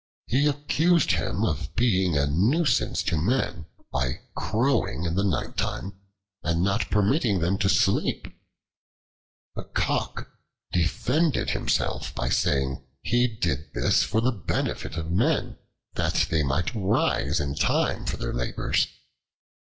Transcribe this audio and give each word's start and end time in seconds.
He 0.25 0.47
accused 0.47 1.11
him 1.11 1.45
of 1.45 1.75
being 1.75 2.17
a 2.17 2.25
nuisance 2.25 3.03
to 3.03 3.15
men 3.17 3.67
by 3.91 4.21
crowing 4.35 5.03
in 5.03 5.13
the 5.13 5.23
nighttime 5.23 5.93
and 6.41 6.63
not 6.63 6.89
permitting 6.89 7.37
them 7.39 7.59
to 7.59 7.69
sleep. 7.69 8.25
The 9.53 9.65
Cock 9.65 10.27
defended 10.71 11.51
himself 11.51 12.15
by 12.15 12.29
saying 12.29 12.77
that 12.77 12.81
he 13.03 13.27
did 13.27 13.71
this 13.75 14.01
for 14.01 14.21
the 14.21 14.31
benefit 14.31 14.97
of 14.97 15.11
men, 15.11 15.59
that 15.93 16.25
they 16.31 16.41
might 16.41 16.73
rise 16.73 17.39
in 17.39 17.53
time 17.53 18.07
for 18.07 18.17
their 18.17 18.33
labors. 18.33 18.87